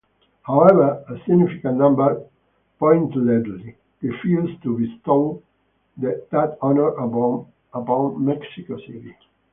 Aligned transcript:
However, 0.41 1.05
a 1.09 1.19
significant 1.25 1.77
number 1.77 2.25
pointedly 2.79 3.77
refused 4.01 4.63
to 4.63 4.75
bestow 4.79 5.43
that 5.97 6.57
honour 6.59 6.87
upon 7.71 8.25
Mexico 8.25 8.79
City. 8.79 9.15